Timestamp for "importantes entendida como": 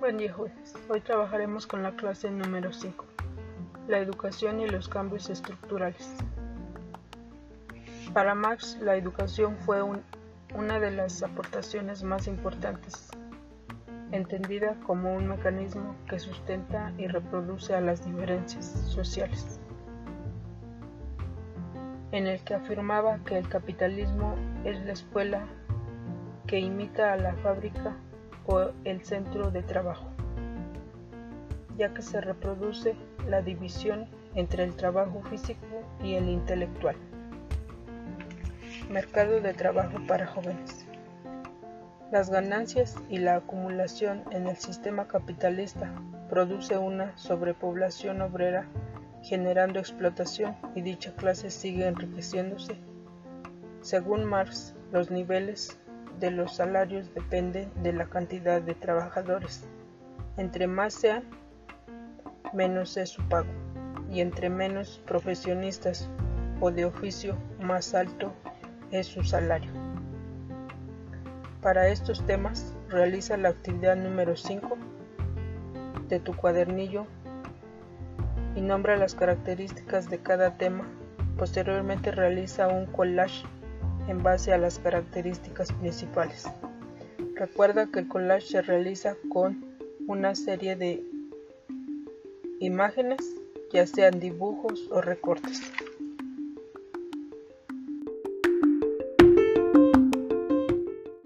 12.28-15.14